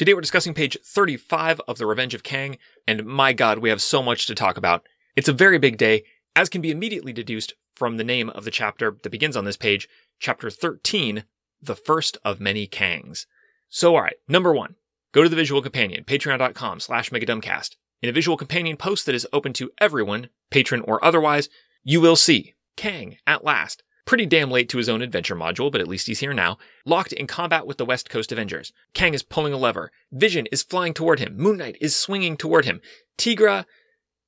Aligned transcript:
Today 0.00 0.14
we're 0.14 0.22
discussing 0.22 0.54
page 0.54 0.78
35 0.82 1.60
of 1.68 1.76
The 1.76 1.84
Revenge 1.84 2.14
of 2.14 2.22
Kang, 2.22 2.56
and 2.88 3.04
my 3.04 3.34
god, 3.34 3.58
we 3.58 3.68
have 3.68 3.82
so 3.82 4.02
much 4.02 4.26
to 4.28 4.34
talk 4.34 4.56
about. 4.56 4.88
It's 5.14 5.28
a 5.28 5.32
very 5.34 5.58
big 5.58 5.76
day, 5.76 6.04
as 6.34 6.48
can 6.48 6.62
be 6.62 6.70
immediately 6.70 7.12
deduced 7.12 7.52
from 7.74 7.98
the 7.98 8.02
name 8.02 8.30
of 8.30 8.46
the 8.46 8.50
chapter 8.50 8.96
that 9.02 9.10
begins 9.10 9.36
on 9.36 9.44
this 9.44 9.58
page, 9.58 9.90
chapter 10.18 10.48
13, 10.48 11.24
The 11.60 11.76
First 11.76 12.16
of 12.24 12.40
Many 12.40 12.66
Kangs. 12.66 13.26
So 13.68 13.94
alright, 13.94 14.16
number 14.26 14.54
one, 14.54 14.76
go 15.12 15.22
to 15.22 15.28
the 15.28 15.36
Visual 15.36 15.60
Companion, 15.60 16.04
patreon.com 16.04 16.80
slash 16.80 17.10
megadumbcast. 17.10 17.76
In 18.00 18.08
a 18.08 18.12
Visual 18.12 18.38
Companion 18.38 18.78
post 18.78 19.04
that 19.04 19.14
is 19.14 19.28
open 19.34 19.52
to 19.52 19.70
everyone, 19.82 20.30
patron 20.50 20.80
or 20.80 21.04
otherwise, 21.04 21.50
you 21.84 22.00
will 22.00 22.16
see 22.16 22.54
Kang, 22.74 23.18
at 23.26 23.44
last, 23.44 23.82
pretty 24.10 24.26
damn 24.26 24.50
late 24.50 24.68
to 24.68 24.76
his 24.76 24.88
own 24.88 25.02
adventure 25.02 25.36
module, 25.36 25.70
but 25.70 25.80
at 25.80 25.86
least 25.86 26.08
he's 26.08 26.18
here 26.18 26.34
now, 26.34 26.58
locked 26.84 27.12
in 27.12 27.28
combat 27.28 27.64
with 27.64 27.76
the 27.76 27.84
West 27.84 28.10
Coast 28.10 28.32
Avengers. 28.32 28.72
Kang 28.92 29.14
is 29.14 29.22
pulling 29.22 29.52
a 29.52 29.56
lever. 29.56 29.92
Vision 30.10 30.46
is 30.46 30.64
flying 30.64 30.92
toward 30.92 31.20
him. 31.20 31.36
Moon 31.36 31.58
Knight 31.58 31.76
is 31.80 31.94
swinging 31.94 32.36
toward 32.36 32.64
him. 32.64 32.80
Tigra, 33.16 33.66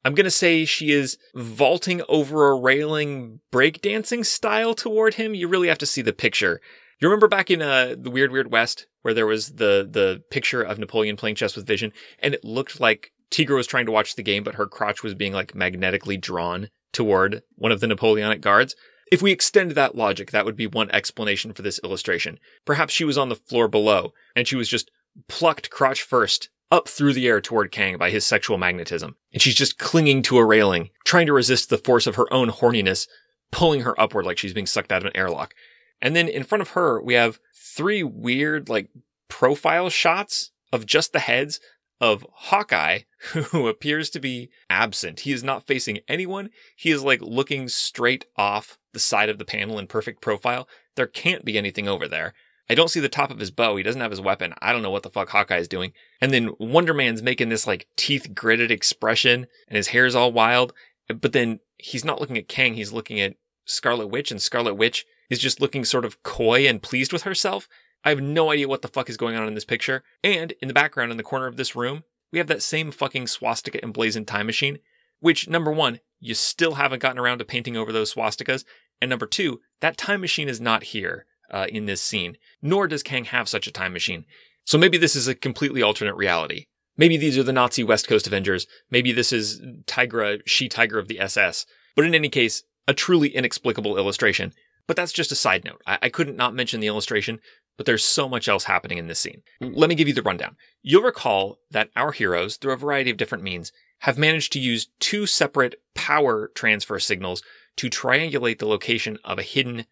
I'm 0.04 0.14
gonna 0.14 0.30
say 0.30 0.64
she 0.64 0.92
is 0.92 1.18
vaulting 1.34 2.00
over 2.08 2.48
a 2.48 2.60
railing 2.60 3.40
breakdancing 3.50 4.24
style 4.24 4.72
toward 4.72 5.14
him. 5.14 5.34
You 5.34 5.48
really 5.48 5.66
have 5.66 5.78
to 5.78 5.86
see 5.86 6.00
the 6.00 6.12
picture. 6.12 6.60
You 7.00 7.08
remember 7.08 7.26
back 7.26 7.50
in 7.50 7.60
uh, 7.60 7.96
the 7.98 8.10
Weird 8.10 8.30
Weird 8.30 8.52
West 8.52 8.86
where 9.00 9.14
there 9.14 9.26
was 9.26 9.54
the 9.54 9.88
the 9.90 10.22
picture 10.30 10.62
of 10.62 10.78
Napoleon 10.78 11.16
playing 11.16 11.34
chess 11.34 11.56
with 11.56 11.66
Vision, 11.66 11.92
and 12.20 12.34
it 12.34 12.44
looked 12.44 12.78
like 12.78 13.10
Tigra 13.32 13.56
was 13.56 13.66
trying 13.66 13.86
to 13.86 13.92
watch 13.92 14.14
the 14.14 14.22
game, 14.22 14.44
but 14.44 14.54
her 14.54 14.66
crotch 14.68 15.02
was 15.02 15.14
being 15.14 15.32
like 15.32 15.56
magnetically 15.56 16.18
drawn 16.18 16.68
toward 16.92 17.42
one 17.56 17.72
of 17.72 17.80
the 17.80 17.88
Napoleonic 17.88 18.40
guards. 18.40 18.76
If 19.12 19.20
we 19.20 19.30
extend 19.30 19.72
that 19.72 19.94
logic, 19.94 20.30
that 20.30 20.46
would 20.46 20.56
be 20.56 20.66
one 20.66 20.90
explanation 20.90 21.52
for 21.52 21.60
this 21.60 21.78
illustration. 21.84 22.40
Perhaps 22.64 22.94
she 22.94 23.04
was 23.04 23.18
on 23.18 23.28
the 23.28 23.36
floor 23.36 23.68
below, 23.68 24.14
and 24.34 24.48
she 24.48 24.56
was 24.56 24.70
just 24.70 24.90
plucked 25.28 25.68
crotch 25.68 26.00
first 26.00 26.48
up 26.70 26.88
through 26.88 27.12
the 27.12 27.28
air 27.28 27.38
toward 27.38 27.70
Kang 27.70 27.98
by 27.98 28.08
his 28.08 28.24
sexual 28.24 28.56
magnetism. 28.56 29.16
And 29.30 29.42
she's 29.42 29.54
just 29.54 29.78
clinging 29.78 30.22
to 30.22 30.38
a 30.38 30.44
railing, 30.46 30.88
trying 31.04 31.26
to 31.26 31.34
resist 31.34 31.68
the 31.68 31.76
force 31.76 32.06
of 32.06 32.14
her 32.14 32.32
own 32.32 32.48
horniness, 32.48 33.06
pulling 33.50 33.82
her 33.82 34.00
upward 34.00 34.24
like 34.24 34.38
she's 34.38 34.54
being 34.54 34.64
sucked 34.64 34.90
out 34.90 35.02
of 35.02 35.08
an 35.08 35.16
airlock. 35.16 35.52
And 36.00 36.16
then 36.16 36.26
in 36.26 36.42
front 36.42 36.62
of 36.62 36.70
her, 36.70 36.98
we 37.02 37.12
have 37.12 37.38
three 37.54 38.02
weird, 38.02 38.70
like, 38.70 38.88
profile 39.28 39.90
shots 39.90 40.52
of 40.72 40.86
just 40.86 41.12
the 41.12 41.20
heads 41.20 41.60
of 42.02 42.26
Hawkeye, 42.32 43.00
who 43.32 43.68
appears 43.68 44.10
to 44.10 44.20
be 44.20 44.50
absent. 44.68 45.20
He 45.20 45.32
is 45.32 45.44
not 45.44 45.68
facing 45.68 46.00
anyone. 46.08 46.50
He 46.76 46.90
is 46.90 47.04
like 47.04 47.22
looking 47.22 47.68
straight 47.68 48.26
off 48.36 48.76
the 48.92 48.98
side 48.98 49.28
of 49.28 49.38
the 49.38 49.44
panel 49.44 49.78
in 49.78 49.86
perfect 49.86 50.20
profile. 50.20 50.68
There 50.96 51.06
can't 51.06 51.44
be 51.44 51.56
anything 51.56 51.88
over 51.88 52.08
there. 52.08 52.34
I 52.68 52.74
don't 52.74 52.90
see 52.90 53.00
the 53.00 53.08
top 53.08 53.30
of 53.30 53.38
his 53.38 53.52
bow. 53.52 53.76
He 53.76 53.84
doesn't 53.84 54.00
have 54.00 54.10
his 54.10 54.20
weapon. 54.20 54.52
I 54.60 54.72
don't 54.72 54.82
know 54.82 54.90
what 54.90 55.04
the 55.04 55.10
fuck 55.10 55.28
Hawkeye 55.28 55.58
is 55.58 55.68
doing. 55.68 55.92
And 56.20 56.32
then 56.32 56.50
Wonder 56.58 56.92
Man's 56.92 57.22
making 57.22 57.50
this 57.50 57.66
like 57.66 57.86
teeth 57.96 58.34
gritted 58.34 58.70
expression 58.72 59.46
and 59.68 59.76
his 59.76 59.88
hair's 59.88 60.16
all 60.16 60.32
wild. 60.32 60.72
But 61.08 61.32
then 61.32 61.60
he's 61.78 62.04
not 62.04 62.20
looking 62.20 62.38
at 62.38 62.48
Kang. 62.48 62.74
He's 62.74 62.92
looking 62.92 63.20
at 63.20 63.36
Scarlet 63.64 64.08
Witch 64.08 64.30
and 64.32 64.42
Scarlet 64.42 64.74
Witch 64.74 65.06
is 65.30 65.38
just 65.38 65.60
looking 65.60 65.84
sort 65.84 66.04
of 66.04 66.22
coy 66.22 66.66
and 66.66 66.82
pleased 66.82 67.12
with 67.12 67.22
herself. 67.22 67.68
I 68.04 68.10
have 68.10 68.20
no 68.20 68.50
idea 68.50 68.68
what 68.68 68.82
the 68.82 68.88
fuck 68.88 69.08
is 69.08 69.16
going 69.16 69.36
on 69.36 69.46
in 69.46 69.54
this 69.54 69.64
picture. 69.64 70.02
And 70.24 70.52
in 70.60 70.68
the 70.68 70.74
background, 70.74 71.10
in 71.10 71.16
the 71.16 71.22
corner 71.22 71.46
of 71.46 71.56
this 71.56 71.76
room, 71.76 72.04
we 72.32 72.38
have 72.38 72.48
that 72.48 72.62
same 72.62 72.90
fucking 72.90 73.26
swastika 73.28 73.82
emblazoned 73.82 74.26
time 74.26 74.46
machine, 74.46 74.78
which, 75.20 75.48
number 75.48 75.70
one, 75.70 76.00
you 76.18 76.34
still 76.34 76.74
haven't 76.74 77.02
gotten 77.02 77.18
around 77.18 77.38
to 77.38 77.44
painting 77.44 77.76
over 77.76 77.92
those 77.92 78.14
swastikas. 78.14 78.64
And 79.00 79.08
number 79.08 79.26
two, 79.26 79.60
that 79.80 79.96
time 79.96 80.20
machine 80.20 80.48
is 80.48 80.60
not 80.60 80.84
here 80.84 81.26
uh, 81.50 81.66
in 81.68 81.86
this 81.86 82.00
scene, 82.00 82.38
nor 82.60 82.88
does 82.88 83.02
Kang 83.02 83.24
have 83.26 83.48
such 83.48 83.66
a 83.66 83.72
time 83.72 83.92
machine. 83.92 84.24
So 84.64 84.78
maybe 84.78 84.98
this 84.98 85.14
is 85.14 85.28
a 85.28 85.34
completely 85.34 85.82
alternate 85.82 86.16
reality. 86.16 86.66
Maybe 86.96 87.16
these 87.16 87.38
are 87.38 87.42
the 87.42 87.52
Nazi 87.52 87.82
West 87.82 88.08
Coast 88.08 88.26
Avengers. 88.26 88.66
Maybe 88.90 89.12
this 89.12 89.32
is 89.32 89.60
Tigra, 89.86 90.40
she 90.46 90.68
Tiger 90.68 90.98
of 90.98 91.08
the 91.08 91.20
SS. 91.20 91.66
But 91.96 92.04
in 92.04 92.14
any 92.14 92.28
case, 92.28 92.62
a 92.86 92.94
truly 92.94 93.28
inexplicable 93.28 93.96
illustration. 93.96 94.52
But 94.86 94.96
that's 94.96 95.12
just 95.12 95.32
a 95.32 95.36
side 95.36 95.64
note. 95.64 95.80
I, 95.86 95.98
I 96.02 96.08
couldn't 96.08 96.36
not 96.36 96.54
mention 96.54 96.80
the 96.80 96.86
illustration 96.86 97.40
but 97.76 97.86
there's 97.86 98.04
so 98.04 98.28
much 98.28 98.48
else 98.48 98.64
happening 98.64 98.98
in 98.98 99.06
this 99.06 99.20
scene. 99.20 99.42
Let 99.60 99.88
me 99.88 99.94
give 99.94 100.08
you 100.08 100.14
the 100.14 100.22
rundown. 100.22 100.56
You'll 100.82 101.02
recall 101.02 101.58
that 101.70 101.90
our 101.96 102.12
heroes, 102.12 102.56
through 102.56 102.72
a 102.72 102.76
variety 102.76 103.10
of 103.10 103.16
different 103.16 103.44
means, 103.44 103.72
have 104.00 104.18
managed 104.18 104.52
to 104.52 104.60
use 104.60 104.88
two 105.00 105.26
separate 105.26 105.76
power 105.94 106.50
transfer 106.54 106.98
signals 106.98 107.42
to 107.76 107.88
triangulate 107.88 108.58
the 108.58 108.66
location 108.66 109.18
of 109.24 109.38
a 109.38 109.42
hidden 109.42 109.86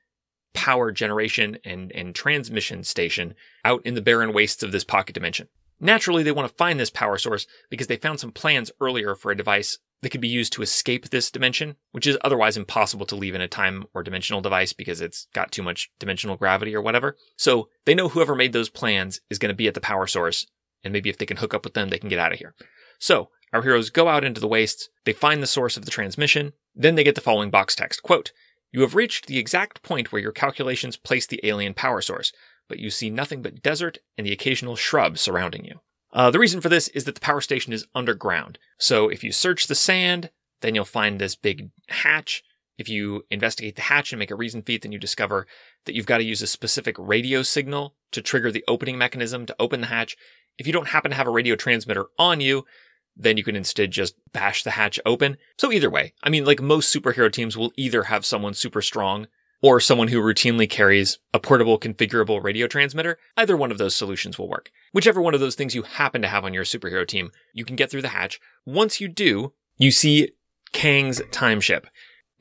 power 0.52 0.90
generation 0.90 1.58
and, 1.64 1.92
and 1.92 2.14
transmission 2.14 2.82
station 2.82 3.34
out 3.64 3.84
in 3.86 3.94
the 3.94 4.02
barren 4.02 4.32
wastes 4.32 4.62
of 4.62 4.72
this 4.72 4.84
pocket 4.84 5.14
dimension. 5.14 5.48
Naturally, 5.80 6.22
they 6.22 6.32
want 6.32 6.48
to 6.48 6.54
find 6.54 6.78
this 6.78 6.90
power 6.90 7.16
source 7.16 7.46
because 7.70 7.86
they 7.86 7.96
found 7.96 8.20
some 8.20 8.32
plans 8.32 8.70
earlier 8.80 9.14
for 9.14 9.30
a 9.30 9.36
device 9.36 9.78
that 10.02 10.10
could 10.10 10.20
be 10.20 10.28
used 10.28 10.52
to 10.52 10.62
escape 10.62 11.08
this 11.08 11.30
dimension, 11.30 11.76
which 11.92 12.06
is 12.06 12.18
otherwise 12.22 12.56
impossible 12.56 13.06
to 13.06 13.16
leave 13.16 13.34
in 13.34 13.40
a 13.40 13.48
time 13.48 13.84
or 13.94 14.02
dimensional 14.02 14.40
device 14.40 14.72
because 14.72 15.00
it's 15.00 15.26
got 15.34 15.52
too 15.52 15.62
much 15.62 15.90
dimensional 15.98 16.36
gravity 16.36 16.74
or 16.74 16.82
whatever. 16.82 17.16
So 17.36 17.68
they 17.84 17.94
know 17.94 18.08
whoever 18.08 18.34
made 18.34 18.52
those 18.52 18.70
plans 18.70 19.20
is 19.30 19.38
going 19.38 19.50
to 19.50 19.56
be 19.56 19.68
at 19.68 19.74
the 19.74 19.80
power 19.80 20.06
source, 20.06 20.46
and 20.82 20.92
maybe 20.92 21.10
if 21.10 21.18
they 21.18 21.26
can 21.26 21.38
hook 21.38 21.54
up 21.54 21.64
with 21.64 21.74
them, 21.74 21.88
they 21.88 21.98
can 21.98 22.08
get 22.08 22.18
out 22.18 22.32
of 22.32 22.38
here. 22.38 22.54
So 22.98 23.30
our 23.52 23.62
heroes 23.62 23.90
go 23.90 24.08
out 24.08 24.24
into 24.24 24.40
the 24.40 24.48
wastes, 24.48 24.88
they 25.04 25.12
find 25.12 25.42
the 25.42 25.46
source 25.46 25.76
of 25.76 25.84
the 25.84 25.90
transmission, 25.90 26.52
then 26.74 26.94
they 26.94 27.04
get 27.04 27.14
the 27.14 27.20
following 27.20 27.50
box 27.50 27.74
text 27.74 28.02
quote, 28.02 28.32
You 28.72 28.82
have 28.82 28.94
reached 28.94 29.26
the 29.26 29.38
exact 29.38 29.82
point 29.82 30.12
where 30.12 30.22
your 30.22 30.32
calculations 30.32 30.96
place 30.96 31.26
the 31.26 31.40
alien 31.42 31.74
power 31.74 32.00
source, 32.00 32.32
but 32.70 32.78
you 32.78 32.88
see 32.88 33.10
nothing 33.10 33.42
but 33.42 33.62
desert 33.62 33.98
and 34.16 34.24
the 34.24 34.32
occasional 34.32 34.76
shrub 34.76 35.18
surrounding 35.18 35.64
you. 35.64 35.80
Uh, 36.12 36.30
the 36.30 36.38
reason 36.38 36.60
for 36.60 36.68
this 36.68 36.86
is 36.88 37.04
that 37.04 37.16
the 37.16 37.20
power 37.20 37.40
station 37.40 37.72
is 37.72 37.86
underground. 37.94 38.58
So 38.78 39.08
if 39.08 39.22
you 39.22 39.32
search 39.32 39.66
the 39.66 39.74
sand, 39.74 40.30
then 40.60 40.74
you'll 40.74 40.84
find 40.84 41.18
this 41.18 41.34
big 41.34 41.70
hatch. 41.88 42.42
If 42.78 42.88
you 42.88 43.24
investigate 43.28 43.74
the 43.74 43.82
hatch 43.82 44.12
and 44.12 44.18
make 44.18 44.30
a 44.30 44.36
reason 44.36 44.62
feat, 44.62 44.82
then 44.82 44.92
you 44.92 44.98
discover 44.98 45.48
that 45.84 45.94
you've 45.94 46.06
got 46.06 46.18
to 46.18 46.24
use 46.24 46.42
a 46.42 46.46
specific 46.46 46.94
radio 46.96 47.42
signal 47.42 47.96
to 48.12 48.22
trigger 48.22 48.52
the 48.52 48.64
opening 48.68 48.96
mechanism 48.96 49.46
to 49.46 49.56
open 49.58 49.80
the 49.80 49.88
hatch. 49.88 50.16
If 50.56 50.66
you 50.66 50.72
don't 50.72 50.88
happen 50.88 51.10
to 51.10 51.16
have 51.16 51.26
a 51.26 51.30
radio 51.30 51.56
transmitter 51.56 52.06
on 52.18 52.40
you, 52.40 52.64
then 53.16 53.36
you 53.36 53.42
can 53.42 53.56
instead 53.56 53.90
just 53.90 54.14
bash 54.32 54.62
the 54.62 54.70
hatch 54.70 55.00
open. 55.04 55.38
So 55.58 55.72
either 55.72 55.90
way, 55.90 56.14
I 56.22 56.30
mean, 56.30 56.44
like 56.44 56.62
most 56.62 56.94
superhero 56.94 57.32
teams 57.32 57.56
will 57.56 57.72
either 57.76 58.04
have 58.04 58.24
someone 58.24 58.54
super 58.54 58.80
strong 58.80 59.26
or 59.62 59.80
someone 59.80 60.08
who 60.08 60.20
routinely 60.20 60.68
carries 60.68 61.18
a 61.34 61.38
portable 61.38 61.78
configurable 61.78 62.42
radio 62.42 62.66
transmitter, 62.66 63.18
either 63.36 63.56
one 63.56 63.70
of 63.70 63.78
those 63.78 63.94
solutions 63.94 64.38
will 64.38 64.48
work. 64.48 64.70
Whichever 64.92 65.20
one 65.20 65.34
of 65.34 65.40
those 65.40 65.54
things 65.54 65.74
you 65.74 65.82
happen 65.82 66.22
to 66.22 66.28
have 66.28 66.44
on 66.44 66.54
your 66.54 66.64
superhero 66.64 67.06
team, 67.06 67.30
you 67.52 67.64
can 67.64 67.76
get 67.76 67.90
through 67.90 68.02
the 68.02 68.08
hatch. 68.08 68.40
Once 68.64 69.00
you 69.00 69.08
do, 69.08 69.52
you 69.76 69.90
see 69.90 70.30
Kang's 70.72 71.20
time 71.30 71.60
ship. 71.60 71.86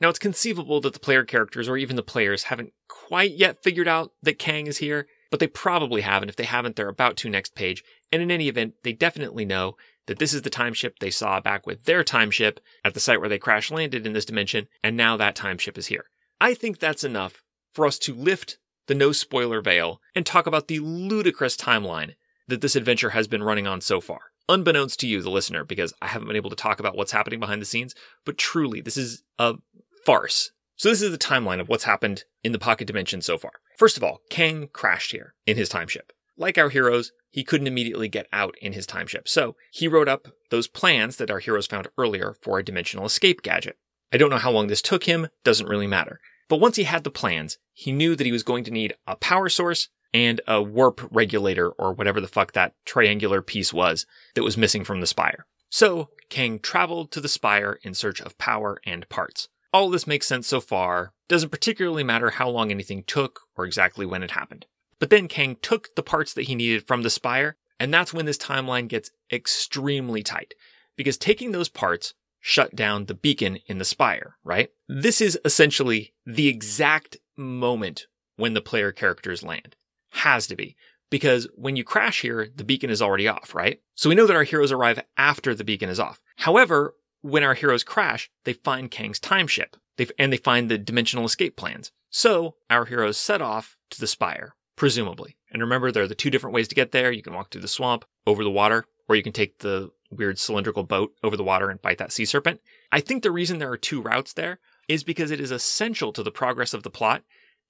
Now, 0.00 0.08
it's 0.08 0.18
conceivable 0.18 0.80
that 0.80 0.94
the 0.94 0.98
player 0.98 1.24
characters 1.24 1.68
or 1.68 1.76
even 1.76 1.96
the 1.96 2.02
players 2.02 2.44
haven't 2.44 2.72
quite 2.88 3.32
yet 3.32 3.62
figured 3.62 3.88
out 3.88 4.12
that 4.22 4.38
Kang 4.38 4.66
is 4.66 4.78
here, 4.78 5.06
but 5.30 5.40
they 5.40 5.46
probably 5.46 6.00
have, 6.00 6.22
and 6.22 6.30
if 6.30 6.36
they 6.36 6.44
haven't, 6.44 6.76
they're 6.76 6.88
about 6.88 7.18
to 7.18 7.28
next 7.28 7.54
page. 7.54 7.84
And 8.10 8.22
in 8.22 8.30
any 8.30 8.48
event, 8.48 8.74
they 8.82 8.94
definitely 8.94 9.44
know 9.44 9.76
that 10.06 10.18
this 10.18 10.32
is 10.32 10.42
the 10.42 10.50
time 10.50 10.72
ship 10.72 10.98
they 10.98 11.10
saw 11.10 11.38
back 11.38 11.66
with 11.66 11.84
their 11.84 12.02
time 12.02 12.30
ship 12.30 12.60
at 12.82 12.94
the 12.94 13.00
site 13.00 13.20
where 13.20 13.28
they 13.28 13.38
crash 13.38 13.70
landed 13.70 14.06
in 14.06 14.14
this 14.14 14.24
dimension, 14.24 14.68
and 14.82 14.96
now 14.96 15.18
that 15.18 15.36
time 15.36 15.58
ship 15.58 15.76
is 15.76 15.88
here. 15.88 16.06
I 16.40 16.54
think 16.54 16.78
that's 16.78 17.04
enough 17.04 17.42
for 17.72 17.86
us 17.86 17.98
to 18.00 18.14
lift 18.14 18.58
the 18.86 18.94
no 18.94 19.12
spoiler 19.12 19.60
veil 19.60 20.00
and 20.14 20.24
talk 20.24 20.46
about 20.46 20.68
the 20.68 20.78
ludicrous 20.78 21.56
timeline 21.56 22.14
that 22.48 22.62
this 22.62 22.74
adventure 22.74 23.10
has 23.10 23.28
been 23.28 23.42
running 23.42 23.66
on 23.66 23.80
so 23.80 24.00
far. 24.00 24.20
Unbeknownst 24.48 24.98
to 25.00 25.06
you, 25.06 25.22
the 25.22 25.30
listener, 25.30 25.64
because 25.64 25.92
I 26.02 26.08
haven't 26.08 26.26
been 26.26 26.36
able 26.36 26.50
to 26.50 26.56
talk 26.56 26.80
about 26.80 26.96
what's 26.96 27.12
happening 27.12 27.38
behind 27.38 27.60
the 27.60 27.66
scenes, 27.66 27.94
but 28.24 28.38
truly, 28.38 28.80
this 28.80 28.96
is 28.96 29.22
a 29.38 29.56
farce. 30.04 30.50
So, 30.76 30.88
this 30.88 31.02
is 31.02 31.12
the 31.12 31.18
timeline 31.18 31.60
of 31.60 31.68
what's 31.68 31.84
happened 31.84 32.24
in 32.42 32.52
the 32.52 32.58
pocket 32.58 32.86
dimension 32.86 33.20
so 33.20 33.36
far. 33.38 33.52
First 33.76 33.96
of 33.96 34.02
all, 34.02 34.22
Kang 34.30 34.68
crashed 34.72 35.12
here 35.12 35.34
in 35.46 35.56
his 35.56 35.68
time 35.68 35.86
ship. 35.86 36.12
Like 36.36 36.56
our 36.56 36.70
heroes, 36.70 37.12
he 37.28 37.44
couldn't 37.44 37.66
immediately 37.66 38.08
get 38.08 38.26
out 38.32 38.56
in 38.62 38.72
his 38.72 38.86
time 38.86 39.06
ship, 39.06 39.28
so 39.28 39.56
he 39.70 39.86
wrote 39.86 40.08
up 40.08 40.28
those 40.50 40.66
plans 40.66 41.18
that 41.18 41.30
our 41.30 41.38
heroes 41.38 41.66
found 41.66 41.88
earlier 41.98 42.34
for 42.40 42.58
a 42.58 42.64
dimensional 42.64 43.06
escape 43.06 43.42
gadget. 43.42 43.76
I 44.12 44.16
don't 44.16 44.30
know 44.30 44.38
how 44.38 44.50
long 44.50 44.66
this 44.66 44.82
took 44.82 45.04
him, 45.04 45.28
doesn't 45.44 45.68
really 45.68 45.86
matter. 45.86 46.18
But 46.50 46.60
once 46.60 46.76
he 46.76 46.82
had 46.82 47.04
the 47.04 47.10
plans, 47.12 47.58
he 47.72 47.92
knew 47.92 48.16
that 48.16 48.26
he 48.26 48.32
was 48.32 48.42
going 48.42 48.64
to 48.64 48.72
need 48.72 48.94
a 49.06 49.14
power 49.14 49.48
source, 49.48 49.88
and 50.12 50.40
a 50.48 50.60
warp 50.60 51.00
regulator 51.12 51.70
or 51.70 51.92
whatever 51.92 52.20
the 52.20 52.26
fuck 52.26 52.52
that 52.52 52.74
triangular 52.84 53.40
piece 53.40 53.72
was 53.72 54.04
that 54.34 54.42
was 54.42 54.56
missing 54.56 54.82
from 54.82 55.00
the 55.00 55.06
spire. 55.06 55.46
So, 55.70 56.10
Kang 56.28 56.58
traveled 56.58 57.12
to 57.12 57.20
the 57.20 57.28
spire 57.28 57.78
in 57.84 57.94
search 57.94 58.20
of 58.20 58.36
power 58.36 58.80
and 58.84 59.08
parts. 59.08 59.48
All 59.72 59.88
this 59.88 60.08
makes 60.08 60.26
sense 60.26 60.48
so 60.48 60.60
far, 60.60 61.12
doesn't 61.28 61.50
particularly 61.50 62.02
matter 62.02 62.30
how 62.30 62.48
long 62.48 62.72
anything 62.72 63.04
took 63.04 63.42
or 63.56 63.64
exactly 63.64 64.04
when 64.04 64.24
it 64.24 64.32
happened. 64.32 64.66
But 64.98 65.10
then 65.10 65.28
Kang 65.28 65.56
took 65.62 65.94
the 65.94 66.02
parts 66.02 66.34
that 66.34 66.48
he 66.48 66.56
needed 66.56 66.88
from 66.88 67.02
the 67.02 67.10
spire, 67.10 67.56
and 67.78 67.94
that's 67.94 68.12
when 68.12 68.26
this 68.26 68.36
timeline 68.36 68.88
gets 68.88 69.12
extremely 69.32 70.24
tight. 70.24 70.54
Because 70.96 71.16
taking 71.16 71.52
those 71.52 71.68
parts 71.68 72.14
shut 72.40 72.74
down 72.74 73.04
the 73.04 73.14
beacon 73.14 73.58
in 73.66 73.78
the 73.78 73.84
spire, 73.84 74.36
right? 74.42 74.70
This 74.88 75.20
is 75.20 75.38
essentially 75.44 76.14
the 76.26 76.48
exact 76.48 77.18
moment 77.36 78.06
when 78.36 78.54
the 78.54 78.60
player 78.60 78.92
characters 78.92 79.42
land. 79.42 79.76
Has 80.12 80.46
to 80.48 80.56
be. 80.56 80.76
Because 81.10 81.48
when 81.54 81.76
you 81.76 81.84
crash 81.84 82.22
here, 82.22 82.48
the 82.54 82.64
beacon 82.64 82.90
is 82.90 83.02
already 83.02 83.28
off, 83.28 83.54
right? 83.54 83.80
So 83.94 84.08
we 84.08 84.14
know 84.14 84.26
that 84.26 84.36
our 84.36 84.44
heroes 84.44 84.72
arrive 84.72 85.02
after 85.16 85.54
the 85.54 85.64
beacon 85.64 85.88
is 85.88 86.00
off. 86.00 86.22
However, 86.36 86.94
when 87.20 87.42
our 87.42 87.54
heroes 87.54 87.84
crash, 87.84 88.30
they 88.44 88.52
find 88.52 88.90
Kang's 88.90 89.18
time 89.18 89.46
ship, 89.46 89.76
and 90.18 90.32
they 90.32 90.38
find 90.38 90.70
the 90.70 90.78
dimensional 90.78 91.26
escape 91.26 91.56
plans. 91.56 91.92
So 92.08 92.56
our 92.70 92.86
heroes 92.86 93.18
set 93.18 93.42
off 93.42 93.76
to 93.90 94.00
the 94.00 94.06
spire, 94.06 94.54
presumably. 94.76 95.36
And 95.52 95.60
remember, 95.60 95.92
there 95.92 96.04
are 96.04 96.08
the 96.08 96.14
two 96.14 96.30
different 96.30 96.54
ways 96.54 96.68
to 96.68 96.74
get 96.74 96.92
there. 96.92 97.12
You 97.12 97.22
can 97.22 97.34
walk 97.34 97.50
through 97.50 97.60
the 97.60 97.68
swamp, 97.68 98.04
over 98.26 98.42
the 98.42 98.50
water, 98.50 98.86
or 99.08 99.16
you 99.16 99.22
can 99.22 99.32
take 99.32 99.58
the 99.58 99.90
weird 100.10 100.38
cylindrical 100.38 100.82
boat 100.82 101.12
over 101.22 101.36
the 101.36 101.44
water 101.44 101.70
and 101.70 101.80
bite 101.80 101.98
that 101.98 102.12
sea 102.12 102.24
serpent. 102.24 102.60
I 102.90 103.00
think 103.00 103.22
the 103.22 103.30
reason 103.30 103.58
there 103.58 103.70
are 103.70 103.76
two 103.76 104.02
routes 104.02 104.32
there 104.32 104.58
is 104.88 105.04
because 105.04 105.30
it 105.30 105.40
is 105.40 105.50
essential 105.50 106.12
to 106.12 106.22
the 106.22 106.30
progress 106.30 106.74
of 106.74 106.82
the 106.82 106.90
plot 106.90 107.22